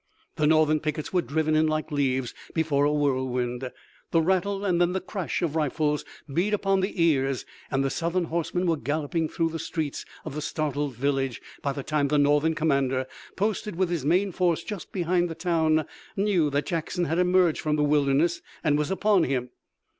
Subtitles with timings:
[0.37, 3.69] The Northern pickets were driven in like leaves before a whirlwind.
[4.09, 8.23] The rattle and then the crash of rifles beat upon the ears, and the Southern
[8.23, 12.55] horsemen were galloping through the streets of the startled village by the time the Northern
[12.55, 15.85] commander, posted with his main force just behind the town,
[16.17, 19.51] knew that Jackson had emerged from the wilderness and was upon him.